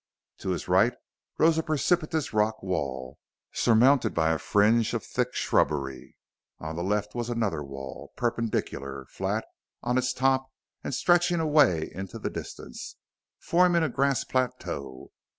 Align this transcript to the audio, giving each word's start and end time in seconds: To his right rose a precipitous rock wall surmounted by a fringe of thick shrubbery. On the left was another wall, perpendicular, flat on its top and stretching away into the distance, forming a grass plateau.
To 0.39 0.49
his 0.49 0.67
right 0.67 0.95
rose 1.37 1.59
a 1.59 1.61
precipitous 1.61 2.33
rock 2.33 2.63
wall 2.63 3.19
surmounted 3.51 4.15
by 4.15 4.31
a 4.33 4.39
fringe 4.39 4.95
of 4.95 5.05
thick 5.05 5.35
shrubbery. 5.35 6.17
On 6.57 6.75
the 6.75 6.81
left 6.81 7.13
was 7.13 7.29
another 7.29 7.61
wall, 7.61 8.11
perpendicular, 8.15 9.05
flat 9.11 9.45
on 9.83 9.99
its 9.99 10.11
top 10.11 10.49
and 10.83 10.95
stretching 10.95 11.39
away 11.39 11.91
into 11.93 12.17
the 12.17 12.31
distance, 12.31 12.95
forming 13.37 13.83
a 13.83 13.89
grass 13.89 14.23
plateau. 14.23 15.11